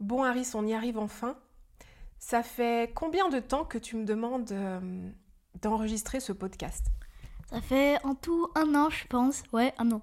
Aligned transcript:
Bon 0.00 0.24
Harris, 0.24 0.52
on 0.54 0.66
y 0.66 0.72
arrive 0.72 0.98
enfin. 0.98 1.36
Ça 2.18 2.42
fait 2.42 2.90
combien 2.94 3.28
de 3.28 3.38
temps 3.38 3.64
que 3.64 3.76
tu 3.76 3.96
me 3.96 4.04
demandes 4.04 4.50
euh, 4.50 5.10
d'enregistrer 5.60 6.20
ce 6.20 6.32
podcast? 6.32 6.86
Ça 7.50 7.60
fait 7.60 8.02
en 8.02 8.14
tout 8.14 8.48
un 8.54 8.74
an, 8.74 8.88
je 8.88 9.06
pense. 9.06 9.42
Ouais, 9.52 9.74
un 9.78 9.90
an. 9.92 10.02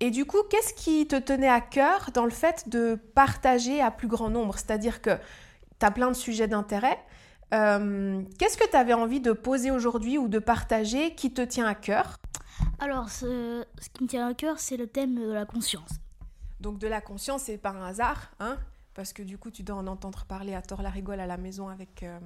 Et 0.00 0.10
du 0.10 0.26
coup, 0.26 0.42
qu'est-ce 0.50 0.74
qui 0.74 1.06
te 1.06 1.16
tenait 1.16 1.48
à 1.48 1.60
cœur 1.60 2.10
dans 2.12 2.24
le 2.24 2.30
fait 2.30 2.68
de 2.68 2.98
partager 3.14 3.80
à 3.80 3.90
plus 3.90 4.08
grand 4.08 4.28
nombre? 4.28 4.58
C'est-à-dire 4.58 5.00
que 5.00 5.16
tu 5.80 5.86
as 5.86 5.90
plein 5.90 6.08
de 6.08 6.16
sujets 6.16 6.48
d'intérêt. 6.48 6.98
Euh, 7.54 8.20
qu'est-ce 8.38 8.58
que 8.58 8.68
tu 8.68 8.76
avais 8.76 8.94
envie 8.94 9.20
de 9.20 9.32
poser 9.32 9.70
aujourd'hui 9.70 10.18
ou 10.18 10.28
de 10.28 10.38
partager 10.38 11.14
qui 11.14 11.32
te 11.32 11.40
tient 11.40 11.66
à 11.66 11.74
cœur? 11.74 12.18
Alors, 12.78 13.08
ce, 13.08 13.64
ce 13.80 13.88
qui 13.90 14.02
me 14.02 14.08
tient 14.08 14.26
à 14.26 14.34
cœur, 14.34 14.58
c'est 14.58 14.76
le 14.76 14.86
thème 14.86 15.14
de 15.14 15.32
la 15.32 15.46
conscience. 15.46 15.92
Donc 16.62 16.78
de 16.78 16.86
la 16.86 17.00
conscience, 17.00 17.42
c'est 17.42 17.58
par 17.58 17.76
un 17.76 17.86
hasard, 17.86 18.30
hein 18.38 18.56
parce 18.94 19.12
que 19.12 19.22
du 19.22 19.36
coup, 19.36 19.50
tu 19.50 19.64
dois 19.64 19.76
en 19.76 19.86
entendre 19.88 20.24
parler 20.26 20.54
à 20.54 20.62
tort 20.62 20.80
la 20.80 20.90
rigole 20.90 21.18
à 21.18 21.26
la 21.26 21.36
maison 21.36 21.68
avec, 21.68 22.04
euh, 22.04 22.20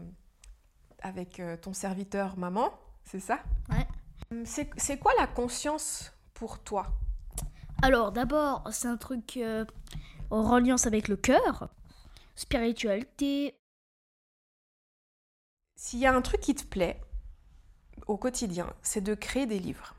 avec 1.00 1.40
euh, 1.40 1.56
ton 1.56 1.72
serviteur 1.72 2.36
maman, 2.36 2.70
c'est 3.04 3.20
ça? 3.20 3.40
Ouais. 3.70 4.44
C'est 4.44 4.98
quoi 4.98 5.12
la 5.18 5.26
conscience 5.26 6.12
pour 6.34 6.58
toi? 6.58 6.92
Alors, 7.82 8.12
d'abord, 8.12 8.64
c'est 8.72 8.88
un 8.88 8.98
truc 8.98 9.38
euh, 9.38 9.64
en 10.30 10.42
reliance 10.42 10.86
avec 10.86 11.08
le 11.08 11.16
cœur, 11.16 11.70
spiritualité. 12.34 13.54
S'il 15.76 16.00
y 16.00 16.06
a 16.06 16.14
un 16.14 16.22
truc 16.22 16.40
qui 16.40 16.54
te 16.54 16.64
plaît 16.64 17.00
au 18.06 18.18
quotidien, 18.18 18.70
c'est 18.82 19.00
de 19.00 19.14
créer 19.14 19.46
des 19.46 19.58
livres. 19.58 19.95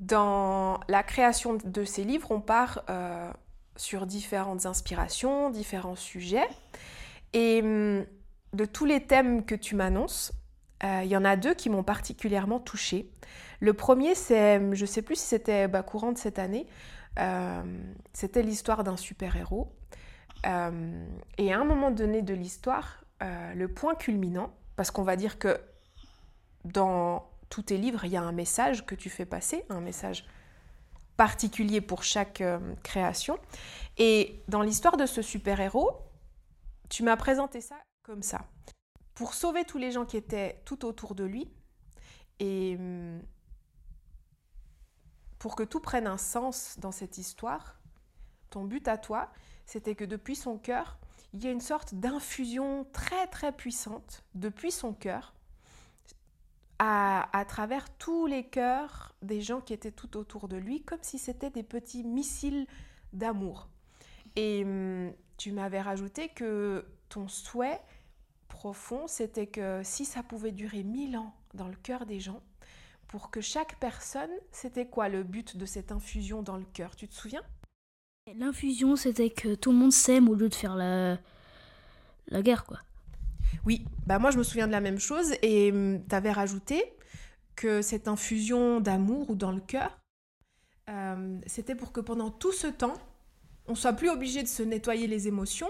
Dans 0.00 0.80
la 0.88 1.02
création 1.02 1.56
de 1.62 1.84
ces 1.84 2.04
livres, 2.04 2.30
on 2.30 2.40
part 2.40 2.82
euh, 2.90 3.30
sur 3.76 4.06
différentes 4.06 4.66
inspirations, 4.66 5.50
différents 5.50 5.94
sujets. 5.94 6.48
Et 7.32 7.60
hum, 7.62 8.04
de 8.52 8.64
tous 8.64 8.84
les 8.84 9.04
thèmes 9.06 9.44
que 9.44 9.54
tu 9.54 9.76
m'annonces, 9.76 10.32
euh, 10.82 11.02
il 11.04 11.10
y 11.10 11.16
en 11.16 11.24
a 11.24 11.36
deux 11.36 11.54
qui 11.54 11.70
m'ont 11.70 11.84
particulièrement 11.84 12.58
touchée. 12.58 13.08
Le 13.60 13.72
premier, 13.72 14.14
c'est, 14.14 14.58
je 14.74 14.80
ne 14.80 14.86
sais 14.86 15.02
plus 15.02 15.16
si 15.16 15.26
c'était 15.26 15.68
bah, 15.68 15.82
courant 15.82 16.12
de 16.12 16.18
cette 16.18 16.38
année, 16.38 16.66
euh, 17.18 17.62
c'était 18.12 18.42
l'histoire 18.42 18.84
d'un 18.84 18.96
super-héros. 18.96 19.72
Et 21.38 21.54
à 21.54 21.58
un 21.58 21.64
moment 21.64 21.90
donné 21.90 22.20
de 22.20 22.34
l'histoire, 22.34 23.02
le 23.22 23.66
point 23.66 23.94
culminant, 23.94 24.52
parce 24.76 24.90
qu'on 24.90 25.02
va 25.02 25.16
dire 25.16 25.38
que 25.38 25.58
dans 26.66 27.26
tous 27.54 27.62
tes 27.62 27.76
livres, 27.76 28.04
il 28.04 28.10
y 28.10 28.16
a 28.16 28.22
un 28.22 28.32
message 28.32 28.84
que 28.84 28.96
tu 28.96 29.08
fais 29.08 29.26
passer, 29.26 29.64
un 29.68 29.80
message 29.80 30.26
particulier 31.16 31.80
pour 31.80 32.02
chaque 32.02 32.40
euh, 32.40 32.74
création. 32.82 33.38
Et 33.96 34.42
dans 34.48 34.60
l'histoire 34.60 34.96
de 34.96 35.06
ce 35.06 35.22
super-héros, 35.22 36.00
tu 36.90 37.04
m'as 37.04 37.16
présenté 37.16 37.60
ça 37.60 37.76
comme 38.02 38.24
ça. 38.24 38.40
Pour 39.14 39.34
sauver 39.34 39.64
tous 39.64 39.78
les 39.78 39.92
gens 39.92 40.04
qui 40.04 40.16
étaient 40.16 40.62
tout 40.64 40.84
autour 40.84 41.14
de 41.14 41.22
lui, 41.22 41.48
et 42.40 42.74
hum, 42.76 43.22
pour 45.38 45.54
que 45.54 45.62
tout 45.62 45.78
prenne 45.78 46.08
un 46.08 46.18
sens 46.18 46.76
dans 46.80 46.90
cette 46.90 47.18
histoire, 47.18 47.78
ton 48.50 48.64
but 48.64 48.88
à 48.88 48.98
toi, 48.98 49.30
c'était 49.64 49.94
que 49.94 50.04
depuis 50.04 50.34
son 50.34 50.58
cœur, 50.58 50.98
il 51.32 51.44
y 51.44 51.46
a 51.46 51.52
une 51.52 51.60
sorte 51.60 51.94
d'infusion 51.94 52.84
très 52.92 53.28
très 53.28 53.52
puissante 53.52 54.24
depuis 54.34 54.72
son 54.72 54.92
cœur 54.92 55.34
à, 56.78 57.44
travers 57.48 57.88
tous 57.96 58.26
les 58.26 58.44
cœurs 58.44 59.14
des 59.22 59.40
gens 59.40 59.60
qui 59.60 59.72
étaient 59.72 59.92
tout 59.92 60.16
autour 60.16 60.48
de 60.48 60.56
lui, 60.56 60.82
comme 60.82 60.98
si 61.02 61.18
c'était 61.18 61.50
des 61.50 61.62
petits 61.62 62.04
missiles 62.04 62.66
d'amour. 63.12 63.68
Et 64.36 64.64
hum, 64.64 65.12
tu 65.36 65.52
m'avais 65.52 65.80
rajouté 65.80 66.28
que 66.28 66.84
ton 67.08 67.28
souhait 67.28 67.80
profond, 68.48 69.06
c'était 69.06 69.46
que 69.46 69.80
si 69.82 70.04
ça 70.04 70.22
pouvait 70.22 70.52
durer 70.52 70.82
mille 70.82 71.16
ans 71.16 71.34
dans 71.54 71.68
le 71.68 71.76
cœur 71.76 72.06
des 72.06 72.20
gens, 72.20 72.42
pour 73.08 73.30
que 73.30 73.40
chaque 73.40 73.78
personne, 73.78 74.30
c'était 74.50 74.86
quoi 74.86 75.08
le 75.08 75.22
but 75.22 75.56
de 75.56 75.66
cette 75.66 75.92
infusion 75.92 76.42
dans 76.42 76.56
le 76.56 76.64
cœur? 76.64 76.96
Tu 76.96 77.06
te 77.08 77.14
souviens? 77.14 77.42
L'infusion, 78.34 78.96
c'était 78.96 79.30
que 79.30 79.54
tout 79.54 79.70
le 79.70 79.76
monde 79.76 79.92
s'aime 79.92 80.28
au 80.28 80.34
lieu 80.34 80.48
de 80.48 80.54
faire 80.54 80.74
la, 80.74 81.18
la 82.28 82.42
guerre, 82.42 82.64
quoi. 82.64 82.80
Oui, 83.64 83.84
bah 84.06 84.18
moi 84.18 84.30
je 84.30 84.38
me 84.38 84.42
souviens 84.42 84.66
de 84.66 84.72
la 84.72 84.80
même 84.80 84.98
chose 84.98 85.32
et 85.42 85.72
tu 85.72 86.14
avais 86.14 86.32
rajouté 86.32 86.84
que 87.56 87.82
cette 87.82 88.08
infusion 88.08 88.80
d'amour 88.80 89.30
ou 89.30 89.34
dans 89.34 89.52
le 89.52 89.60
cœur, 89.60 90.00
euh, 90.88 91.38
c'était 91.46 91.74
pour 91.74 91.92
que 91.92 92.00
pendant 92.00 92.30
tout 92.30 92.52
ce 92.52 92.66
temps, 92.66 92.94
on 93.66 93.74
soit 93.74 93.94
plus 93.94 94.10
obligé 94.10 94.42
de 94.42 94.48
se 94.48 94.62
nettoyer 94.62 95.06
les 95.06 95.28
émotions 95.28 95.68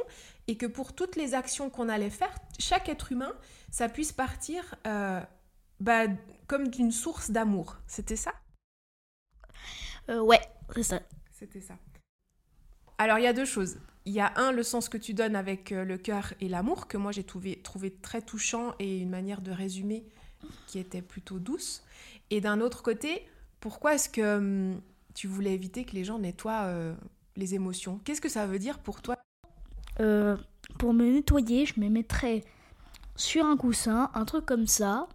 et 0.49 0.57
que 0.57 0.67
pour 0.67 0.95
toutes 0.95 1.17
les 1.17 1.35
actions 1.35 1.71
qu'on 1.71 1.89
allait 1.89 2.11
faire, 2.11 2.35
chaque 2.59 2.89
être 2.89 3.13
humain, 3.13 3.33
ça 3.71 3.89
puisse 3.89 4.13
partir 4.13 4.75
euh, 4.87 5.21
bah, 5.81 6.07
comme 6.47 6.69
d'une 6.69 6.91
source 6.91 7.31
d'amour. 7.31 7.77
C'était 7.87 8.17
ça? 8.17 8.33
Euh, 10.09 10.21
ouais, 10.21 10.41
c'est 10.75 10.83
ça. 10.83 11.01
C'était 11.33 11.61
ça. 11.61 11.75
Alors, 12.99 13.19
il 13.19 13.25
y 13.25 13.27
a 13.27 13.33
deux 13.33 13.45
choses. 13.45 13.79
Il 14.07 14.13
y 14.13 14.21
a 14.21 14.33
un, 14.37 14.53
le 14.53 14.63
sens 14.63 14.89
que 14.89 14.99
tu 14.99 15.15
donnes 15.15 15.35
avec 15.35 15.73
euh, 15.73 15.85
le 15.85 15.97
cœur 15.97 16.35
et 16.41 16.49
l'amour, 16.49 16.89
que 16.89 16.99
moi 16.99 17.11
j'ai 17.11 17.25
trouvé, 17.25 17.61
trouvé 17.63 17.91
très 17.91 18.21
touchant 18.21 18.75
et 18.79 18.99
une 18.99 19.09
manière 19.09 19.41
de 19.41 19.51
résumer 19.51 20.05
qui 20.67 20.79
était 20.79 21.03
plutôt 21.03 21.39
douce. 21.39 21.83
Et 22.31 22.41
d'un 22.41 22.61
autre 22.61 22.83
côté, 22.83 23.27
pourquoi 23.61 23.95
est-ce 23.95 24.09
que 24.09 24.37
hum, 24.37 24.81
tu 25.15 25.27
voulais 25.27 25.55
éviter 25.55 25.85
que 25.85 25.93
les 25.93 26.05
gens 26.05 26.19
nettoient 26.19 26.65
euh, 26.65 26.95
les 27.37 27.55
émotions? 27.55 27.99
Qu'est-ce 28.05 28.21
que 28.21 28.29
ça 28.29 28.47
veut 28.47 28.59
dire 28.59 28.79
pour 28.79 29.01
toi? 29.01 29.17
Euh, 30.01 30.37
pour 30.79 30.93
me 30.93 31.11
nettoyer, 31.11 31.65
je 31.65 31.81
me 31.81 31.89
mettrais 31.89 32.45
sur 33.17 33.47
un 33.47 33.57
coussin, 33.57 34.11
un 34.15 34.25
truc 34.25 34.45
comme 34.45 34.67
ça. 34.67 35.09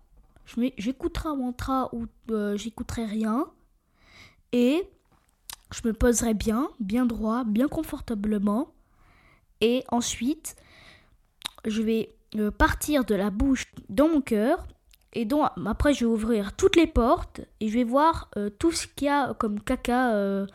J'écouterai 0.77 1.29
un 1.29 1.35
mantra 1.35 1.94
ou 1.94 2.07
euh, 2.31 2.57
j'écouterai 2.57 3.06
rien. 3.06 3.45
Et 4.51 4.81
je 5.71 5.81
me 5.88 5.94
poserai 5.94 6.33
bien, 6.33 6.69
bien 6.79 7.06
droit, 7.06 7.44
bien 7.44 7.67
confortablement. 7.67 8.73
Et 9.61 9.83
ensuite, 9.89 10.55
je 11.65 11.81
vais 11.81 12.15
euh, 12.35 12.51
partir 12.51 13.05
de 13.05 13.15
la 13.15 13.29
bouche 13.29 13.65
dans 13.89 14.07
mon 14.07 14.21
cœur. 14.21 14.67
Et 15.13 15.25
donc, 15.25 15.49
après, 15.65 15.93
je 15.93 16.01
vais 16.01 16.11
ouvrir 16.11 16.55
toutes 16.55 16.75
les 16.75 16.87
portes 16.87 17.41
et 17.59 17.67
je 17.67 17.73
vais 17.73 17.83
voir 17.83 18.29
euh, 18.37 18.49
tout 18.49 18.71
ce 18.71 18.87
qu'il 18.87 19.07
y 19.07 19.09
a 19.09 19.33
comme 19.33 19.59
caca. 19.59 20.13
euh, 20.13 20.45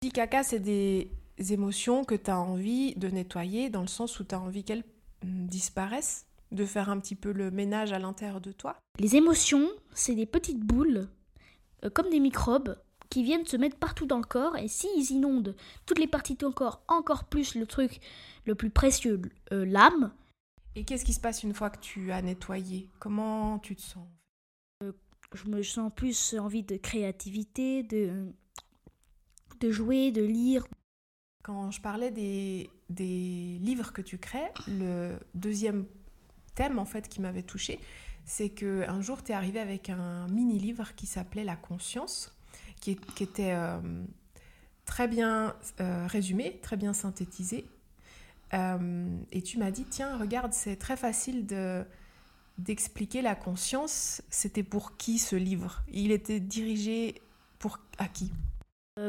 Petit 0.00 0.10
caca, 0.10 0.42
c'est 0.42 0.60
des 0.60 1.10
émotions 1.50 2.04
que 2.04 2.14
tu 2.14 2.30
as 2.30 2.38
envie 2.38 2.94
de 2.96 3.08
nettoyer 3.08 3.70
dans 3.70 3.82
le 3.82 3.86
sens 3.86 4.18
où 4.18 4.24
tu 4.24 4.34
as 4.34 4.40
envie 4.40 4.64
qu'elles 4.64 4.84
hum, 5.22 5.46
disparaissent, 5.46 6.26
de 6.52 6.64
faire 6.64 6.90
un 6.90 6.98
petit 6.98 7.14
peu 7.14 7.32
le 7.32 7.50
ménage 7.50 7.92
à 7.92 7.98
l'intérieur 7.98 8.40
de 8.40 8.52
toi. 8.52 8.76
Les 8.98 9.16
émotions, 9.16 9.68
c'est 9.94 10.14
des 10.14 10.26
petites 10.26 10.60
boules, 10.60 11.08
euh, 11.84 11.90
comme 11.90 12.10
des 12.10 12.20
microbes, 12.20 12.76
qui 13.10 13.22
viennent 13.24 13.44
se 13.46 13.56
mettre 13.56 13.76
partout 13.76 14.06
dans 14.06 14.18
le 14.18 14.24
corps, 14.24 14.56
et 14.56 14.68
s'ils 14.68 15.10
inondent 15.10 15.56
toutes 15.84 15.98
les 15.98 16.06
parties 16.06 16.34
de 16.34 16.38
ton 16.38 16.52
corps, 16.52 16.82
encore 16.88 17.24
plus 17.24 17.54
le 17.56 17.66
truc 17.66 18.00
le 18.46 18.54
plus 18.54 18.70
précieux, 18.70 19.20
euh, 19.52 19.66
l'âme, 19.66 20.12
Et 20.76 20.84
qu'est-ce 20.84 21.04
qui 21.04 21.12
se 21.12 21.20
passe 21.20 21.42
une 21.42 21.54
fois 21.54 21.70
que 21.70 21.80
tu 21.80 22.12
as 22.12 22.22
nettoyé? 22.22 22.88
Comment 23.00 23.58
tu 23.58 23.74
te 23.74 23.82
sens? 23.82 24.06
Je 25.34 25.48
me 25.48 25.62
sens 25.62 25.92
plus 25.94 26.34
envie 26.38 26.62
de 26.62 26.76
créativité, 26.76 27.82
de, 27.84 28.32
de 29.60 29.70
jouer, 29.70 30.10
de 30.10 30.22
lire. 30.22 30.66
Quand 31.44 31.70
je 31.70 31.80
parlais 31.80 32.10
des, 32.10 32.70
des 32.88 33.58
livres 33.60 33.92
que 33.92 34.02
tu 34.02 34.18
crées, 34.18 34.50
le 34.66 35.16
deuxième 35.34 35.86
thème 36.54 36.78
en 36.78 36.84
fait 36.84 37.08
qui 37.08 37.20
m'avait 37.20 37.44
touché, 37.44 37.78
c'est 38.24 38.50
que 38.50 38.88
un 38.88 39.00
jour 39.00 39.22
tu 39.22 39.32
es 39.32 39.34
arrivé 39.34 39.60
avec 39.60 39.88
un 39.88 40.26
mini-livre 40.28 40.94
qui 40.96 41.06
s'appelait 41.06 41.44
La 41.44 41.56
conscience, 41.56 42.36
qui, 42.80 42.98
était 43.20 43.52
euh, 43.52 43.78
très 44.86 45.08
bien 45.08 45.54
euh, 45.80 46.06
résumé, 46.06 46.58
très 46.62 46.76
bien 46.76 46.92
synthétisé. 46.92 47.66
Euh, 48.54 49.16
et 49.30 49.42
tu 49.42 49.58
m'as 49.58 49.70
dit, 49.70 49.84
tiens, 49.84 50.16
regarde, 50.18 50.52
c'est 50.52 50.76
très 50.76 50.96
facile 50.96 51.46
de 51.46 51.84
d'expliquer 52.58 53.22
la 53.22 53.34
conscience. 53.34 54.20
C'était 54.28 54.62
pour 54.62 54.98
qui 54.98 55.18
ce 55.18 55.34
livre? 55.34 55.82
Il 55.90 56.12
était 56.12 56.40
dirigé 56.40 57.22
pour 57.58 57.78
à 57.96 58.06
qui? 58.06 58.30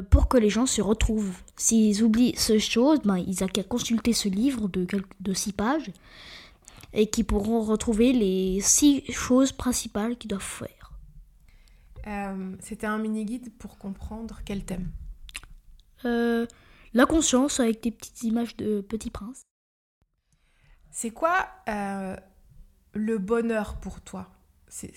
Pour 0.10 0.30
que 0.30 0.38
les 0.38 0.50
gens 0.50 0.66
se 0.66 0.82
retrouvent. 0.82 1.36
S'ils 1.58 2.02
oublient 2.02 2.34
ce 2.38 2.60
chose, 2.60 3.00
ben, 3.04 3.18
ils 3.18 3.42
n'ont 3.42 3.48
qu'à 3.48 3.64
consulter 3.64 4.14
ce 4.14 4.30
livre 4.30 4.70
de, 4.70 4.88
de 5.20 5.34
six 5.34 5.52
pages 5.52 5.92
et 6.94 7.08
qui 7.08 7.26
pourront 7.26 7.62
retrouver 7.62 8.14
les 8.14 8.62
six 8.62 9.04
choses 9.12 9.52
principales 9.52 10.18
qu'ils 10.18 10.30
doivent 10.30 10.42
faire. 10.42 10.81
Euh, 12.08 12.56
C'était 12.60 12.88
un 12.88 12.98
mini-guide 12.98 13.54
pour 13.58 13.78
comprendre 13.78 14.42
quel 14.46 14.66
thème. 14.66 14.92
Euh, 16.06 16.48
la 16.94 17.06
conscience 17.06 17.60
avec 17.60 17.84
des 17.84 17.92
petites 17.92 18.24
images 18.24 18.56
de 18.58 18.82
Petit 18.82 19.10
Prince. 19.10 19.44
C'est 20.90 21.12
quoi 21.12 21.48
euh, 21.70 22.16
le 22.94 23.18
bonheur 23.18 23.80
pour 23.80 24.02
toi? 24.02 24.30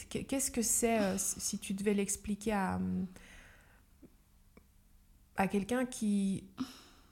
Qu'est-ce 0.09 0.51
que 0.51 0.63
c'est 0.63 1.19
si 1.19 1.59
tu 1.59 1.75
devais 1.75 1.95
l'expliquer 1.95 2.53
à, 2.53 2.77
hum, 2.77 3.07
à 5.37 5.49
quelqu'un 5.49 5.85
qui 5.85 6.45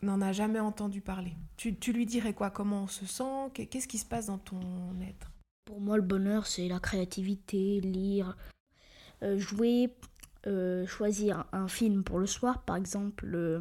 n'en 0.02 0.20
a 0.20 0.32
jamais 0.32 0.60
entendu 0.60 1.00
parler, 1.00 1.32
tu, 1.56 1.76
tu 1.76 1.92
lui 1.92 2.06
dirais 2.06 2.34
quoi? 2.34 2.50
Comment 2.50 2.84
on 2.84 2.86
se 2.86 3.06
sent? 3.06 3.50
Qu'est-ce 3.54 3.88
qui 3.88 3.98
se 3.98 4.06
passe 4.06 4.26
dans 4.26 4.38
ton 4.38 4.60
être? 5.00 5.30
Pour 5.64 5.80
moi, 5.80 5.96
le 5.96 6.02
bonheur, 6.02 6.46
c'est 6.46 6.66
la 6.68 6.80
créativité, 6.80 7.80
lire, 7.80 8.36
jouer, 9.38 9.94
euh, 10.46 10.86
choisir 10.86 11.46
un 11.52 11.69
film 11.69 12.02
pour 12.02 12.19
le 12.19 12.26
soir, 12.26 12.62
par 12.62 12.76
exemple, 12.76 13.30
euh, 13.34 13.60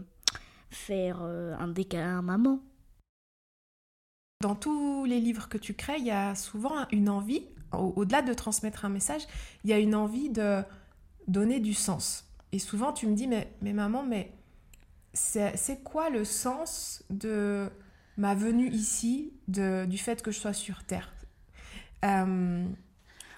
faire 0.70 1.22
un 1.22 1.68
décalin 1.68 2.20
à 2.20 2.22
maman. 2.22 2.62
Dans 4.42 4.56
tous 4.56 5.06
les 5.06 5.20
livres 5.20 5.50
que 5.50 5.58
tu 5.58 5.74
crées, 5.74 5.98
il 6.00 6.06
y 6.06 6.12
a 6.12 6.34
souvent 6.34 6.88
une 6.92 7.10
envie, 7.10 7.46
au-delà 7.74 8.22
de 8.22 8.34
transmettre 8.34 8.86
un 8.86 8.90
message, 8.90 9.22
il 9.64 9.70
y 9.70 9.74
a 9.74 9.80
une 9.80 9.94
envie 9.94 10.30
de 10.30 10.64
donner 11.28 11.60
du 11.60 11.74
sens. 11.74 12.26
Et 12.52 12.60
souvent, 12.60 12.92
tu 12.92 13.08
me 13.08 13.16
dis, 13.16 13.28
mais, 13.28 13.54
mais 13.62 13.74
maman, 13.74 14.04
mais 14.04 14.34
c'est 15.14 15.84
quoi 15.84 16.10
le 16.10 16.26
sens 16.26 17.04
de 17.10 17.70
ma 18.18 18.34
venue 18.34 18.70
ici, 18.70 19.34
de, 19.48 19.86
du 19.86 19.98
fait 19.98 20.22
que 20.22 20.32
je 20.32 20.40
sois 20.40 20.54
sur 20.54 20.84
Terre? 20.84 21.14
Euh, 22.04 22.66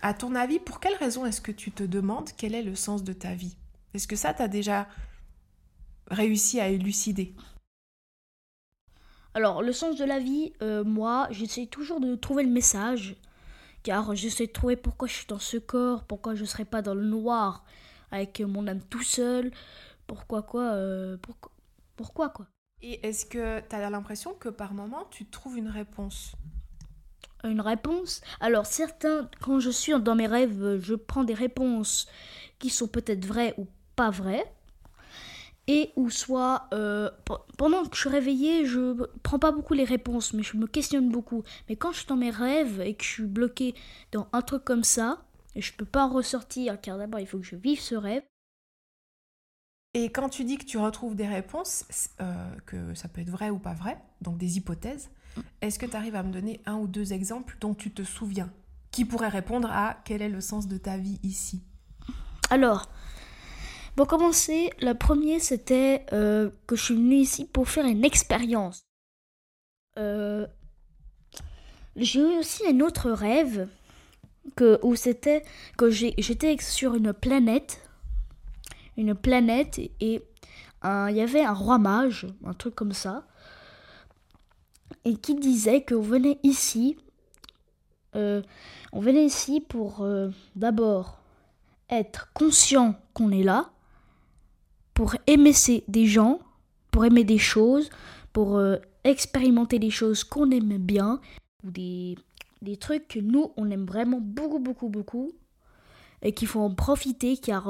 À 0.05 0.13
ton 0.13 0.35
avis, 0.35 0.59
pour 0.59 0.81
quelle 0.81 0.95
raison 0.95 1.25
est-ce 1.25 1.39
que 1.39 1.53
tu 1.53 1.71
te 1.71 1.81
demandes 1.81 2.29
quel 2.35 2.55
est 2.55 2.61
le 2.61 2.75
sens 2.75 3.05
de 3.05 3.13
ta 3.13 3.35
vie? 3.35 3.55
Est-ce 3.93 4.05
que 4.05 4.17
ça, 4.17 4.33
tu 4.33 4.41
as 4.41 4.49
déjà 4.49 4.85
réussi 6.11 6.59
à 6.59 6.67
élucider? 6.67 7.33
Alors, 9.33 9.61
le 9.61 9.71
sens 9.71 9.95
de 9.95 10.03
la 10.03 10.19
vie, 10.19 10.51
euh, 10.61 10.83
moi, 10.83 11.29
j'essaie 11.31 11.67
toujours 11.67 12.01
de 12.01 12.15
trouver 12.15 12.43
le 12.43 12.49
message, 12.49 13.15
car 13.83 14.13
j'essaie 14.13 14.47
de 14.47 14.51
trouver 14.51 14.75
pourquoi 14.75 15.07
je 15.07 15.13
suis 15.13 15.27
dans 15.27 15.39
ce 15.39 15.55
corps, 15.55 16.03
pourquoi 16.03 16.35
je 16.35 16.41
ne 16.41 16.47
serais 16.47 16.65
pas 16.65 16.81
dans 16.81 16.95
le 16.95 17.05
noir 17.05 17.63
avec 18.11 18.41
mon 18.41 18.67
âme 18.67 18.81
tout 18.81 19.03
seul, 19.03 19.51
pourquoi 20.05 20.43
quoi, 20.43 20.73
euh, 20.73 21.15
pourquoi, 21.21 21.53
pourquoi 21.95 22.27
quoi? 22.27 22.47
Et 22.81 22.99
est-ce 23.07 23.25
que 23.25 23.61
tu 23.61 23.73
as 23.73 23.89
l'impression 23.89 24.33
que 24.33 24.49
par 24.49 24.73
moment 24.73 25.05
tu 25.11 25.25
trouves 25.25 25.57
une 25.57 25.69
réponse? 25.69 26.33
Une 27.43 27.61
réponse 27.61 28.21
Alors 28.39 28.65
certains, 28.65 29.29
quand 29.41 29.59
je 29.59 29.69
suis 29.69 29.93
dans 29.99 30.15
mes 30.15 30.27
rêves, 30.27 30.79
je 30.81 30.95
prends 30.95 31.23
des 31.23 31.33
réponses 31.33 32.07
qui 32.59 32.69
sont 32.69 32.87
peut-être 32.87 33.25
vraies 33.25 33.53
ou 33.57 33.67
pas 33.95 34.09
vraies. 34.09 34.45
Et 35.67 35.91
ou 35.95 36.09
soit 36.09 36.67
euh, 36.73 37.09
pendant 37.57 37.85
que 37.85 37.95
je 37.95 38.01
suis 38.01 38.09
réveillée, 38.09 38.65
je 38.65 39.07
prends 39.23 39.39
pas 39.39 39.53
beaucoup 39.53 39.73
les 39.73 39.85
réponses, 39.85 40.33
mais 40.33 40.43
je 40.43 40.57
me 40.57 40.67
questionne 40.67 41.09
beaucoup. 41.09 41.43
Mais 41.69 41.77
quand 41.77 41.93
je 41.93 41.99
suis 41.99 42.07
dans 42.07 42.17
mes 42.17 42.31
rêves 42.31 42.81
et 42.81 42.95
que 42.95 43.03
je 43.03 43.09
suis 43.09 43.23
bloquée 43.23 43.73
dans 44.11 44.27
un 44.33 44.41
truc 44.41 44.65
comme 44.65 44.83
ça, 44.83 45.23
et 45.55 45.61
je 45.61 45.73
peux 45.73 45.85
pas 45.85 46.05
en 46.05 46.09
ressortir 46.09 46.81
car 46.81 46.97
d'abord 46.97 47.21
il 47.21 47.27
faut 47.27 47.37
que 47.37 47.45
je 47.45 47.55
vive 47.55 47.79
ce 47.79 47.95
rêve, 47.95 48.23
et 49.95 50.11
quand 50.11 50.29
tu 50.29 50.43
dis 50.43 50.57
que 50.57 50.65
tu 50.65 50.77
retrouves 50.77 51.15
des 51.15 51.27
réponses, 51.27 51.85
euh, 52.19 52.55
que 52.65 52.95
ça 52.95 53.07
peut 53.07 53.21
être 53.21 53.29
vrai 53.29 53.51
ou 53.51 53.59
pas 53.59 53.73
vrai, 53.75 54.01
donc 54.21 54.37
des 54.37 54.57
hypothèses, 54.57 55.11
est-ce 55.61 55.79
que 55.79 55.85
tu 55.85 55.95
arrives 55.95 56.15
à 56.15 56.23
me 56.23 56.31
donner 56.31 56.61
un 56.65 56.75
ou 56.75 56.87
deux 56.87 57.13
exemples 57.13 57.57
dont 57.59 57.73
tu 57.73 57.91
te 57.91 58.03
souviens 58.03 58.51
qui 58.91 59.05
pourraient 59.05 59.29
répondre 59.29 59.69
à 59.71 59.97
quel 60.05 60.21
est 60.21 60.29
le 60.29 60.41
sens 60.41 60.67
de 60.67 60.77
ta 60.77 60.97
vie 60.97 61.19
ici? 61.23 61.63
Alors, 62.49 62.89
pour 63.95 64.07
commencer, 64.07 64.69
le 64.81 64.93
premier 64.93 65.39
c'était 65.39 66.05
euh, 66.13 66.49
que 66.67 66.75
je 66.75 66.83
suis 66.83 66.95
venue 66.95 67.15
ici 67.15 67.45
pour 67.45 67.69
faire 67.69 67.85
une 67.85 68.03
expérience. 68.03 68.85
Euh, 69.97 70.45
j'ai 71.95 72.19
eu 72.19 72.39
aussi 72.39 72.63
un 72.67 72.79
autre 72.81 73.11
rêve 73.11 73.67
que, 74.55 74.79
où 74.83 74.95
c'était 74.95 75.43
que 75.77 75.89
j'étais 75.89 76.57
sur 76.59 76.95
une 76.95 77.13
planète 77.13 77.79
une 78.97 79.15
planète 79.15 79.79
et 79.79 80.21
il 80.83 81.15
y 81.15 81.21
avait 81.21 81.43
un 81.43 81.53
roi 81.53 81.77
mage, 81.77 82.27
un 82.45 82.53
truc 82.53 82.75
comme 82.75 82.91
ça, 82.91 83.25
et 85.05 85.15
qui 85.15 85.35
disait 85.35 85.83
qu'on 85.83 86.01
venait 86.01 86.39
ici, 86.43 86.97
euh, 88.15 88.41
on 88.91 88.99
venait 88.99 89.25
ici 89.25 89.61
pour 89.61 90.01
euh, 90.01 90.29
d'abord 90.55 91.19
être 91.89 92.31
conscient 92.33 92.95
qu'on 93.13 93.31
est 93.31 93.43
là, 93.43 93.71
pour 94.93 95.15
aimer 95.27 95.53
des 95.87 96.05
gens, 96.05 96.39
pour 96.91 97.05
aimer 97.05 97.23
des 97.23 97.37
choses, 97.37 97.89
pour 98.31 98.57
euh, 98.57 98.77
expérimenter 99.03 99.79
des 99.79 99.89
choses 99.89 100.23
qu'on 100.23 100.49
aime 100.51 100.77
bien, 100.77 101.19
ou 101.63 101.71
des, 101.71 102.17
des 102.61 102.77
trucs 102.77 103.07
que 103.07 103.19
nous, 103.19 103.51
on 103.57 103.69
aime 103.71 103.85
vraiment 103.85 104.19
beaucoup, 104.21 104.59
beaucoup, 104.59 104.89
beaucoup, 104.89 105.33
et 106.21 106.33
qu'il 106.33 106.47
faut 106.47 106.61
en 106.61 106.73
profiter 106.73 107.35
car 107.35 107.69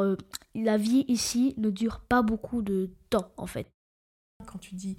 la 0.54 0.78
vie 0.78 1.06
ici 1.08 1.56
ne 1.58 1.72
dure 1.72 2.00
pas 2.02 2.22
beaucoup 2.22 2.62
de 2.62 2.92
temps 3.10 3.32
en 3.38 3.48
fait. 3.48 3.68
Quand 4.46 4.60
tu 4.60 4.76
dis 4.76 4.96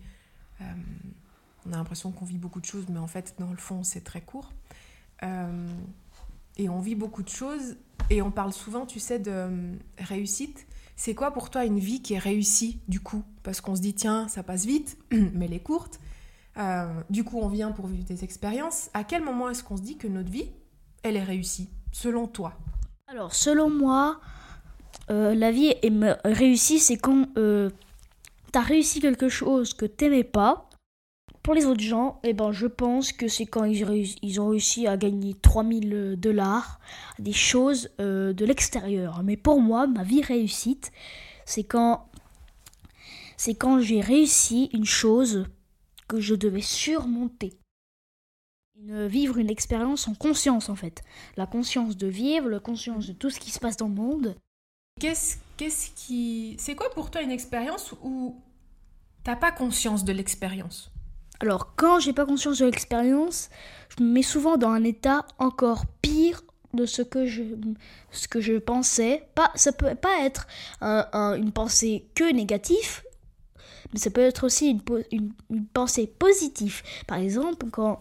on 1.66 1.72
a 1.72 1.76
l'impression 1.76 2.12
qu'on 2.12 2.24
vit 2.24 2.38
beaucoup 2.38 2.60
de 2.60 2.66
choses 2.66 2.86
mais 2.88 2.98
en 2.98 3.06
fait 3.06 3.34
dans 3.38 3.50
le 3.50 3.56
fond 3.56 3.82
c'est 3.82 4.02
très 4.02 4.20
court 4.20 4.52
euh, 5.22 5.68
et 6.56 6.68
on 6.68 6.80
vit 6.80 6.94
beaucoup 6.94 7.22
de 7.22 7.28
choses 7.28 7.76
et 8.10 8.22
on 8.22 8.30
parle 8.30 8.52
souvent 8.52 8.86
tu 8.86 9.00
sais 9.00 9.18
de 9.18 9.72
réussite. 9.98 10.66
C'est 10.96 11.14
quoi 11.14 11.32
pour 11.32 11.50
toi 11.50 11.64
une 11.64 11.80
vie 11.80 12.02
qui 12.02 12.14
est 12.14 12.18
réussie 12.18 12.80
du 12.86 13.00
coup? 13.00 13.24
Parce 13.42 13.60
qu'on 13.60 13.74
se 13.74 13.80
dit 13.80 13.94
tiens 13.94 14.28
ça 14.28 14.42
passe 14.42 14.64
vite 14.64 14.96
mais 15.10 15.46
elle 15.46 15.54
est 15.54 15.62
courte. 15.62 15.98
du 17.10 17.24
coup 17.24 17.40
on 17.40 17.48
vient 17.48 17.72
pour 17.72 17.86
vivre 17.86 18.04
des 18.04 18.22
expériences. 18.24 18.90
À 18.94 19.04
quel 19.04 19.24
moment 19.24 19.48
est-ce 19.48 19.64
qu'on 19.64 19.76
se 19.76 19.82
dit 19.82 19.96
que 19.96 20.06
notre 20.06 20.30
vie 20.30 20.50
elle 21.02 21.16
est 21.16 21.24
réussie 21.24 21.70
selon 21.92 22.26
toi? 22.26 22.54
Alors, 23.06 23.34
selon 23.34 23.68
moi, 23.70 24.20
euh, 25.10 25.34
la 25.34 25.50
vie 25.50 25.74
est 25.82 25.92
réussie, 26.24 26.78
c'est 26.78 26.96
quand 26.96 27.26
euh, 27.36 27.70
t'as 28.50 28.62
réussi 28.62 29.00
quelque 29.00 29.28
chose 29.28 29.74
que 29.74 29.84
t'aimais 29.84 30.24
pas. 30.24 30.68
Pour 31.44 31.52
les 31.52 31.66
autres 31.66 31.82
gens, 31.82 32.20
eh 32.24 32.32
ben, 32.32 32.52
je 32.52 32.66
pense 32.66 33.12
que 33.12 33.28
c'est 33.28 33.44
quand 33.44 33.64
ils, 33.64 34.40
ont 34.40 34.48
réussi 34.48 34.86
à 34.86 34.96
gagner 34.96 35.34
3000 35.34 36.16
dollars, 36.16 36.80
des 37.18 37.34
choses 37.34 37.90
euh, 38.00 38.32
de 38.32 38.46
l'extérieur. 38.46 39.22
Mais 39.22 39.36
pour 39.36 39.60
moi, 39.60 39.86
ma 39.86 40.04
vie 40.04 40.22
réussite, 40.22 40.90
c'est 41.44 41.62
quand, 41.62 42.08
c'est 43.36 43.54
quand 43.54 43.78
j'ai 43.78 44.00
réussi 44.00 44.70
une 44.72 44.86
chose 44.86 45.44
que 46.08 46.18
je 46.18 46.34
devais 46.34 46.62
surmonter 46.62 47.52
vivre 48.76 49.38
une 49.38 49.50
expérience 49.50 50.08
en 50.08 50.14
conscience 50.14 50.68
en 50.68 50.74
fait. 50.74 51.02
La 51.36 51.46
conscience 51.46 51.96
de 51.96 52.06
vivre, 52.06 52.48
la 52.48 52.60
conscience 52.60 53.06
de 53.06 53.12
tout 53.12 53.30
ce 53.30 53.40
qui 53.40 53.50
se 53.50 53.58
passe 53.58 53.76
dans 53.76 53.88
le 53.88 53.94
monde. 53.94 54.36
Qu'est-ce 55.00 55.38
qu'est-ce 55.56 55.90
qui 55.90 56.56
c'est 56.58 56.74
quoi 56.74 56.90
pour 56.90 57.10
toi 57.10 57.22
une 57.22 57.30
expérience 57.30 57.94
où 58.02 58.40
t'as 59.22 59.36
pas 59.36 59.52
conscience 59.52 60.04
de 60.04 60.12
l'expérience? 60.12 60.93
Alors 61.40 61.74
quand 61.76 62.00
j'ai 62.00 62.12
pas 62.12 62.26
conscience 62.26 62.58
de 62.58 62.66
l'expérience, 62.66 63.50
je 63.96 64.02
me 64.02 64.10
mets 64.10 64.22
souvent 64.22 64.56
dans 64.56 64.70
un 64.70 64.84
état 64.84 65.26
encore 65.38 65.84
pire 66.02 66.42
de 66.72 66.86
ce 66.86 67.02
que 67.02 67.26
je 67.26 67.42
ce 68.10 68.28
que 68.28 68.40
je 68.40 68.54
pensais. 68.54 69.26
Pas 69.34 69.50
ça 69.54 69.72
peut 69.72 69.94
pas 69.94 70.22
être 70.22 70.46
une 70.82 71.52
pensée 71.52 72.06
que 72.14 72.32
négative. 72.32 73.02
Mais 73.92 74.00
ça 74.00 74.10
peut 74.10 74.22
être 74.22 74.44
aussi 74.44 74.70
une, 74.70 74.80
une, 75.12 75.32
une 75.50 75.66
pensée 75.66 76.08
positive. 76.08 76.82
Par 77.06 77.18
exemple, 77.18 77.66
quand 77.70 78.00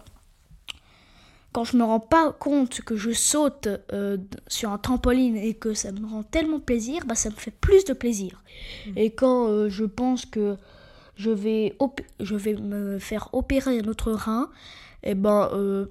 quand 1.54 1.62
je 1.62 1.76
me 1.76 1.84
rends 1.84 2.00
pas 2.00 2.32
compte 2.32 2.80
que 2.80 2.96
je 2.96 3.12
saute 3.12 3.68
euh, 3.92 4.18
sur 4.48 4.72
un 4.72 4.78
trampoline 4.78 5.36
et 5.36 5.54
que 5.54 5.72
ça 5.72 5.92
me 5.92 6.04
rend 6.04 6.24
tellement 6.24 6.58
plaisir, 6.58 7.06
bah 7.06 7.14
ça 7.14 7.30
me 7.30 7.36
fait 7.36 7.52
plus 7.52 7.84
de 7.84 7.92
plaisir. 7.92 8.42
Mm. 8.86 8.98
Et 8.98 9.10
quand 9.12 9.46
euh, 9.46 9.68
je 9.68 9.84
pense 9.84 10.26
que 10.26 10.56
je 11.16 11.30
vais, 11.30 11.76
je 12.20 12.34
vais 12.34 12.54
me 12.54 12.98
faire 12.98 13.28
opérer 13.32 13.78
un 13.78 13.88
autre 13.88 14.12
rein, 14.12 14.50
et 15.02 15.10
eh 15.10 15.14
ben 15.14 15.50
euh, 15.52 15.86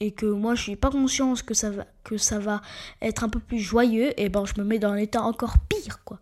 et 0.00 0.12
que 0.12 0.26
moi 0.26 0.54
je 0.54 0.70
n'ai 0.70 0.76
pas 0.76 0.90
conscience 0.90 1.42
que 1.42 1.54
ça 1.54 1.70
va 1.70 1.86
que 2.04 2.16
ça 2.16 2.38
va 2.38 2.62
être 3.02 3.24
un 3.24 3.28
peu 3.28 3.40
plus 3.40 3.58
joyeux, 3.58 4.08
et 4.10 4.24
eh 4.24 4.28
ben 4.28 4.44
je 4.44 4.60
me 4.60 4.64
mets 4.64 4.78
dans 4.78 4.92
un 4.92 4.96
état 4.96 5.22
encore 5.22 5.58
pire 5.68 6.04
quoi. 6.04 6.20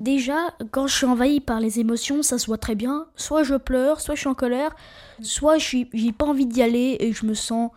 Déjà, 0.00 0.38
quand 0.70 0.86
je 0.86 0.96
suis 0.96 1.06
envahie 1.06 1.40
par 1.40 1.60
les 1.60 1.78
émotions, 1.78 2.22
ça 2.22 2.38
se 2.38 2.46
voit 2.46 2.56
très 2.56 2.74
bien. 2.74 3.06
Soit 3.16 3.42
je 3.42 3.54
pleure, 3.54 4.00
soit 4.00 4.14
je 4.14 4.20
suis 4.20 4.28
en 4.28 4.34
colère, 4.34 4.74
soit 5.20 5.58
je 5.58 5.84
j'ai 5.92 6.12
pas 6.12 6.24
envie 6.24 6.46
d'y 6.46 6.62
aller 6.62 6.96
et 7.00 7.12
je 7.12 7.26
me 7.26 7.34
sens. 7.34 7.70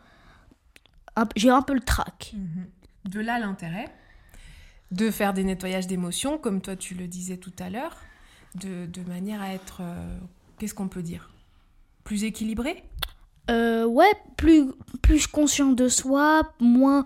J'ai 1.35 1.49
un 1.49 1.61
peu 1.61 1.73
le 1.73 1.81
trac. 1.81 2.33
Mhm. 2.33 2.67
De 3.11 3.19
là 3.19 3.39
l'intérêt 3.39 3.93
de 4.91 5.11
faire 5.11 5.33
des 5.33 5.43
nettoyages 5.43 5.87
d'émotions, 5.87 6.37
comme 6.37 6.61
toi 6.61 6.75
tu 6.75 6.95
le 6.95 7.07
disais 7.07 7.37
tout 7.37 7.53
à 7.59 7.69
l'heure, 7.69 7.97
de, 8.57 9.03
manière 9.07 9.41
à 9.41 9.53
être. 9.53 9.81
Euh, 9.81 10.17
qu'est-ce 10.57 10.73
qu'on 10.73 10.87
peut 10.87 11.03
dire? 11.03 11.29
Plus 12.03 12.23
équilibré? 12.23 12.83
Euh, 13.49 13.85
Ouais, 13.85 14.11
plus, 14.35 14.71
plus 15.01 15.27
conscient 15.27 15.71
de 15.71 15.87
soi, 15.87 16.53
moins. 16.59 17.05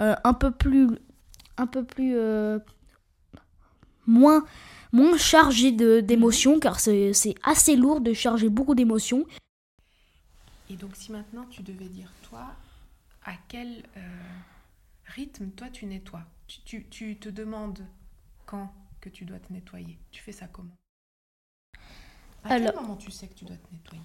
Euh, 0.00 0.14
un 0.24 0.34
peu 0.34 0.50
plus. 0.50 0.88
Un 1.58 1.66
peu 1.66 1.84
plus 1.84 2.16
moins, 4.06 4.44
moins 4.90 5.16
chargé 5.18 5.70
d'émotions, 5.70 6.58
car 6.58 6.80
c'est 6.80 7.12
assez 7.42 7.76
lourd 7.76 8.00
de 8.00 8.14
charger 8.14 8.48
beaucoup 8.48 8.74
d'émotions. 8.74 9.26
Et 10.70 10.76
donc 10.76 10.96
si 10.96 11.12
maintenant 11.12 11.44
tu 11.50 11.62
devais 11.62 11.88
dire, 11.88 12.10
toi, 12.22 12.46
à 13.24 13.32
quel 13.48 13.82
rythme 15.04 15.50
toi 15.50 15.68
tu 15.68 15.84
nettoies? 15.84 16.24
Tu, 16.64 16.86
tu, 16.88 17.16
te 17.16 17.28
demandes 17.28 17.86
quand 18.46 18.72
que 19.00 19.10
tu 19.10 19.24
dois 19.24 19.38
te 19.38 19.52
nettoyer? 19.52 19.98
Tu 20.10 20.22
fais 20.22 20.32
ça 20.32 20.46
comment? 20.46 20.76
À 22.44 22.54
Alors- 22.54 22.72
quel 22.72 22.82
moment 22.82 22.96
tu 22.96 23.10
sais 23.10 23.26
que 23.28 23.34
tu 23.34 23.44
dois 23.44 23.56
te 23.56 23.72
nettoyer? 23.72 24.02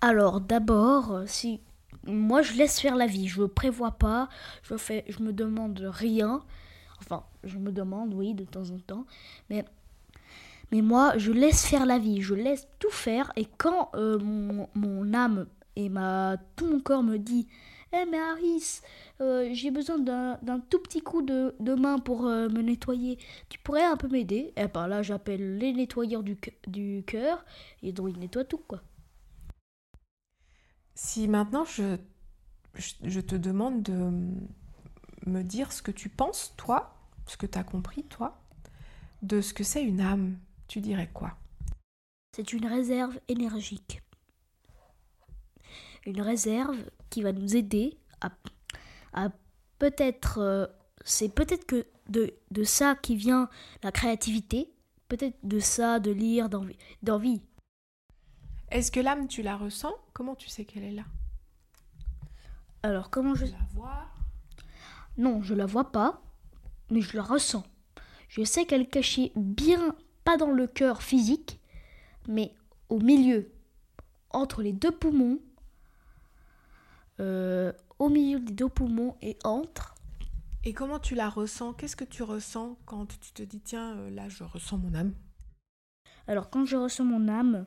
Alors 0.00 0.40
d'abord, 0.40 1.22
si 1.26 1.60
moi 2.06 2.42
je 2.42 2.54
laisse 2.54 2.80
faire 2.80 2.96
la 2.96 3.06
vie, 3.06 3.28
je 3.28 3.42
prévois 3.42 3.92
pas, 3.92 4.28
je 4.62 4.76
fais, 4.76 5.04
je 5.08 5.22
me 5.22 5.32
demande 5.32 5.78
rien. 5.92 6.42
Enfin, 7.00 7.24
je 7.44 7.58
me 7.58 7.72
demande, 7.72 8.12
oui, 8.14 8.34
de 8.34 8.44
temps 8.44 8.70
en 8.70 8.78
temps, 8.78 9.04
mais 9.48 9.64
mais 10.72 10.82
moi 10.82 11.14
je 11.18 11.32
laisse 11.32 11.66
faire 11.66 11.84
la 11.86 11.98
vie, 11.98 12.22
je 12.22 12.34
laisse 12.34 12.66
tout 12.78 12.90
faire. 12.90 13.32
Et 13.36 13.46
quand 13.58 13.90
euh, 13.94 14.18
mon, 14.18 14.68
mon 14.74 15.12
âme 15.14 15.46
et 15.76 15.88
ma 15.88 16.36
tout 16.56 16.66
mon 16.66 16.80
corps 16.80 17.02
me 17.02 17.18
dit, 17.18 17.46
eh 17.92 18.04
mais 18.06 18.18
Harris, 18.18 18.80
euh, 19.20 19.50
j'ai 19.52 19.70
besoin 19.70 19.98
d'un 19.98 20.60
tout 20.70 20.78
petit 20.80 21.00
coup 21.02 21.22
de, 21.22 21.54
de 21.60 21.74
main 21.74 21.98
pour 21.98 22.26
euh, 22.26 22.48
me 22.48 22.62
nettoyer. 22.62 23.18
Tu 23.48 23.58
pourrais 23.58 23.84
un 23.84 23.96
peu 23.96 24.08
m'aider? 24.08 24.52
Et 24.56 24.68
ben 24.68 24.86
là, 24.88 25.02
j'appelle 25.02 25.58
les 25.58 25.72
nettoyeurs 25.72 26.22
du 26.22 26.36
cœur- 26.36 26.54
du 26.68 27.02
cœur 27.06 27.44
et 27.82 27.92
donc 27.92 28.10
ils 28.14 28.18
nettoient 28.20 28.44
tout 28.44 28.58
quoi. 28.58 28.80
Si 30.94 31.28
maintenant 31.28 31.64
je, 31.64 31.96
je, 32.74 32.94
je 33.04 33.20
te 33.20 33.36
demande 33.36 33.82
de 33.82 34.12
me 35.26 35.42
dire 35.42 35.72
ce 35.72 35.82
que 35.82 35.90
tu 35.90 36.08
penses, 36.08 36.54
toi, 36.56 36.94
ce 37.26 37.36
que 37.36 37.46
tu 37.46 37.58
as 37.58 37.64
compris, 37.64 38.04
toi, 38.04 38.40
de 39.22 39.40
ce 39.40 39.54
que 39.54 39.64
c'est 39.64 39.84
une 39.84 40.00
âme, 40.00 40.38
tu 40.68 40.80
dirais 40.80 41.10
quoi? 41.12 41.36
C'est 42.32 42.52
une 42.52 42.66
réserve 42.66 43.20
énergique. 43.28 44.02
Une 46.06 46.20
réserve 46.20 46.78
qui 47.10 47.22
va 47.22 47.32
nous 47.32 47.56
aider 47.56 47.98
à, 48.20 48.30
à 49.12 49.30
peut-être... 49.78 50.38
euh, 50.38 50.66
c'est 51.04 51.28
peut-être 51.34 51.66
que 51.66 51.86
de, 52.08 52.34
de 52.50 52.64
ça 52.64 52.94
qui 52.94 53.16
vient 53.16 53.48
la 53.82 53.92
créativité, 53.92 54.72
peut-être 55.08 55.38
de 55.42 55.58
ça, 55.58 55.98
de 55.98 56.10
lire, 56.10 56.48
d'envie. 57.02 57.42
Est-ce 58.70 58.92
que 58.92 59.00
l'âme, 59.00 59.28
tu 59.28 59.42
la 59.42 59.56
ressens? 59.56 59.94
Comment 60.12 60.34
tu 60.34 60.48
sais 60.48 60.64
qu'elle 60.64 60.84
est 60.84 60.92
là? 60.92 61.04
Alors 62.82 63.10
comment 63.10 63.34
je... 63.34 63.46
Tu 63.46 63.52
la 63.52 63.66
vois? 63.74 64.06
Non, 65.18 65.42
je 65.42 65.54
la 65.54 65.66
vois 65.66 65.90
pas, 65.92 66.22
mais 66.90 67.00
je 67.00 67.16
la 67.16 67.22
ressens. 67.22 67.64
Je 68.28 68.44
sais 68.44 68.64
qu'elle 68.64 68.82
est 68.82 68.86
cachée 68.86 69.32
bien, 69.34 69.96
pas 70.24 70.36
dans 70.36 70.50
le 70.50 70.66
cœur 70.66 71.02
physique, 71.02 71.60
mais 72.28 72.54
au 72.88 73.00
milieu, 73.00 73.50
entre 74.30 74.62
les 74.62 74.72
deux 74.72 74.92
poumons, 74.92 75.40
euh, 77.20 77.72
au 77.98 78.08
milieu 78.08 78.40
des 78.40 78.52
deux 78.52 78.68
poumons 78.68 79.16
et 79.22 79.36
entre. 79.44 79.94
Et 80.64 80.72
comment 80.72 80.98
tu 80.98 81.14
la 81.14 81.28
ressens? 81.28 81.74
Qu'est-ce 81.74 81.96
que 81.96 82.04
tu 82.04 82.22
ressens 82.22 82.76
quand 82.86 83.06
tu 83.06 83.32
te 83.32 83.42
dis, 83.42 83.60
tiens, 83.60 83.96
euh, 83.96 84.10
là, 84.10 84.28
je 84.28 84.42
ressens 84.44 84.78
mon 84.78 84.94
âme? 84.94 85.14
Alors 86.26 86.50
quand 86.50 86.64
je 86.64 86.76
ressens 86.76 87.04
mon 87.04 87.28
âme, 87.28 87.66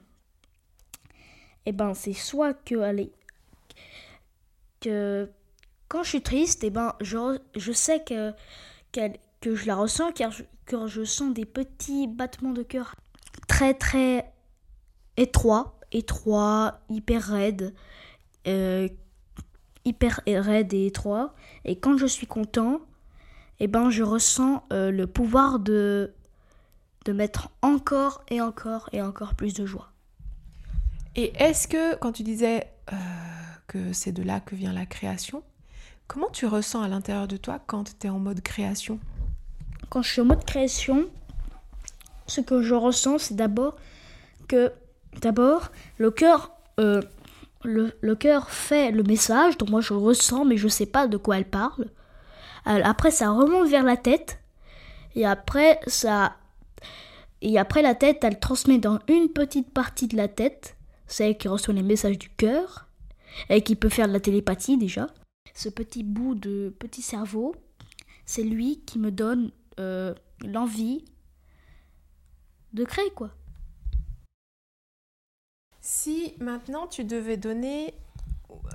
eh 1.66 1.72
ben 1.72 1.94
c'est 1.94 2.14
soit 2.14 2.54
que 2.54 2.76
est- 2.98 3.12
que 4.80 5.30
quand 5.88 6.04
je 6.04 6.10
suis 6.10 6.22
triste, 6.22 6.64
eh 6.64 6.70
ben 6.70 6.96
je, 7.02 7.40
je 7.56 7.72
sais 7.72 8.04
que 8.04 8.34
que 9.42 9.56
je 9.56 9.66
la 9.66 9.76
ressens 9.76 10.12
car 10.14 10.32
je, 10.32 10.44
car 10.66 10.88
je 10.88 11.04
sens 11.04 11.34
des 11.34 11.46
petits 11.46 12.08
battements 12.08 12.52
de 12.54 12.64
cœur 12.64 12.96
très 13.48 13.74
très 13.74 14.32
étroits, 15.18 15.80
étroits, 15.92 16.80
hyper 16.90 17.22
raides, 17.24 17.74
euh, 18.48 18.88
hyper 19.86 20.22
raides 20.26 20.74
et 20.74 20.88
étroits. 20.88 21.34
Et 21.66 21.78
quand 21.78 21.98
je 21.98 22.06
suis 22.06 22.28
content, 22.28 22.80
eh 23.60 23.68
ben 23.68 23.90
je 23.90 24.04
ressens 24.04 24.64
euh, 24.72 24.92
le 24.92 25.08
pouvoir 25.08 25.60
de 25.60 26.14
de 27.06 27.12
mettre 27.12 27.50
encore 27.62 28.24
et 28.30 28.42
encore 28.42 28.90
et 28.94 29.02
encore 29.02 29.36
plus 29.36 29.54
de 29.54 29.66
joie. 29.66 29.92
Et 31.16 31.34
est-ce 31.38 31.68
que, 31.68 31.96
quand 31.96 32.12
tu 32.12 32.24
disais 32.24 32.68
euh, 32.92 32.96
que 33.68 33.94
c'est 33.94 34.12
de 34.12 34.24
là 34.24 34.40
que 34.40 34.56
vient 34.56 34.74
la 34.74 34.86
création, 34.86 35.44
comment 36.08 36.30
tu 36.30 36.46
ressens 36.46 36.82
à 36.82 36.88
l'intérieur 36.88 37.28
de 37.28 37.38
toi 37.38 37.60
quand 37.68 38.00
tu 38.00 38.08
es 38.08 38.10
en 38.10 38.20
mode 38.20 38.42
création? 38.42 39.00
Quand 39.90 40.02
je 40.02 40.12
suis 40.12 40.22
en 40.22 40.26
mode 40.26 40.44
création, 40.46 41.08
ce 42.28 42.42
que 42.42 42.64
je 42.64 42.74
ressens, 42.74 43.20
c'est 43.20 43.36
d'abord 43.36 43.76
que 44.48 44.72
d'abord 45.22 45.72
le 45.98 46.10
cœur 46.10 46.52
euh, 46.80 47.02
le, 47.64 48.16
cœur 48.16 48.50
fait 48.50 48.92
le 48.92 49.04
message, 49.04 49.58
donc 49.58 49.70
moi 49.70 49.82
je 49.82 49.94
le 49.94 50.00
ressens, 50.00 50.46
mais 50.46 50.58
je 50.58 50.68
sais 50.68 50.86
pas 50.86 51.08
de 51.08 51.18
quoi 51.18 51.38
elle 51.38 51.50
parle. 51.50 51.86
Euh, 52.68 52.82
Après, 52.84 53.12
ça 53.12 53.32
remonte 53.32 53.70
vers 53.70 53.84
la 53.84 53.98
tête, 53.98 54.40
et 55.16 55.26
après 55.26 55.80
ça 55.88 56.36
et 57.44 57.60
après 57.60 57.82
la 57.82 57.94
tête, 57.94 58.24
elle 58.24 58.40
transmet 58.40 58.78
dans 58.78 59.00
une 59.10 59.28
petite 59.28 59.70
partie 59.70 60.08
de 60.08 60.16
la 60.16 60.30
tête, 60.30 60.78
celle 61.08 61.38
qui 61.38 61.50
reçoit 61.50 61.74
les 61.74 61.84
messages 61.84 62.18
du 62.18 62.30
cœur 62.30 62.88
et 63.50 63.62
qui 63.62 63.76
peut 63.76 63.90
faire 63.90 64.08
de 64.08 64.14
la 64.14 64.22
télépathie 64.22 64.78
déjà. 64.78 65.08
Ce 65.54 65.68
petit 65.68 66.04
bout 66.04 66.36
de 66.36 66.74
petit 66.80 67.02
cerveau, 67.02 67.54
c'est 68.26 68.44
lui 68.44 68.80
qui 68.86 68.98
me 68.98 69.12
donne 69.12 69.52
euh, 69.82 70.16
l'envie 70.42 71.04
de 72.72 72.86
créer 72.86 73.12
quoi. 73.12 73.32
Si 75.86 76.34
maintenant 76.40 76.88
tu 76.88 77.04
devais 77.04 77.36
donner 77.36 77.94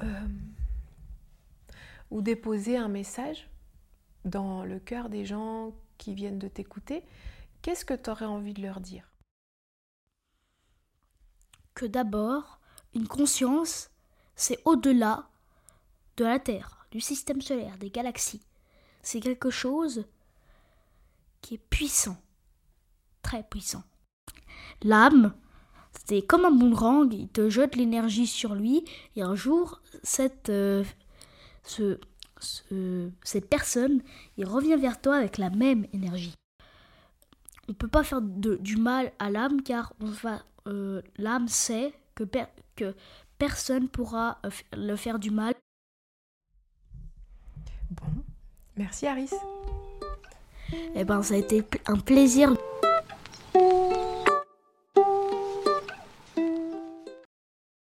euh, 0.02 0.28
ou 2.10 2.20
déposer 2.20 2.76
un 2.76 2.88
message 2.88 3.48
dans 4.26 4.62
le 4.62 4.78
cœur 4.78 5.08
des 5.08 5.24
gens 5.24 5.72
qui 5.96 6.12
viennent 6.12 6.38
de 6.38 6.48
t'écouter, 6.48 7.02
qu'est-ce 7.62 7.86
que 7.86 7.94
tu 7.94 8.10
aurais 8.10 8.26
envie 8.26 8.52
de 8.52 8.60
leur 8.60 8.80
dire? 8.80 9.10
Que 11.72 11.86
d'abord, 11.86 12.60
une 12.94 13.08
conscience, 13.08 13.90
c'est 14.36 14.58
au-delà 14.66 15.30
de 16.18 16.26
la 16.26 16.38
Terre, 16.38 16.86
du 16.90 17.00
système 17.00 17.40
solaire, 17.40 17.78
des 17.78 17.90
galaxies. 17.90 18.44
C'est 19.00 19.20
quelque 19.20 19.48
chose 19.48 20.04
qui 21.40 21.54
est 21.54 21.68
puissant, 21.70 22.18
très 23.22 23.44
puissant. 23.44 23.84
L'âme, 24.82 25.34
c'est 26.08 26.22
comme 26.22 26.44
un 26.46 26.50
boomerang, 26.50 27.12
il 27.12 27.28
te 27.28 27.50
jette 27.50 27.76
l'énergie 27.76 28.26
sur 28.26 28.54
lui, 28.54 28.84
et 29.16 29.22
un 29.22 29.34
jour, 29.34 29.80
cette, 30.02 30.48
euh, 30.48 30.82
ce, 31.64 31.98
ce- 32.40 33.10
cette 33.22 33.48
personne, 33.48 34.00
il 34.38 34.46
revient 34.46 34.76
vers 34.76 35.00
toi 35.00 35.16
avec 35.16 35.36
la 35.38 35.50
même 35.50 35.86
énergie. 35.92 36.34
On 37.68 37.72
ne 37.72 37.76
peut 37.76 37.88
pas 37.88 38.04
faire 38.04 38.22
de- 38.22 38.56
du 38.56 38.76
mal 38.76 39.12
à 39.18 39.30
l'âme 39.30 39.60
car 39.62 39.92
on 40.00 40.06
va, 40.06 40.42
euh, 40.66 41.02
l'âme 41.18 41.48
sait 41.48 41.92
que, 42.14 42.24
per- 42.24 42.46
que 42.76 42.94
personne 43.38 43.88
pourra 43.88 44.38
euh, 44.46 44.50
le 44.72 44.96
faire 44.96 45.18
du 45.18 45.30
mal. 45.30 45.54
Bon, 47.90 48.06
merci 48.76 49.06
Aris. 49.06 49.30
Eh 50.94 51.04
ben, 51.04 51.22
ça 51.22 51.34
a 51.34 51.36
été 51.36 51.64
un 51.86 51.96
plaisir 51.98 52.54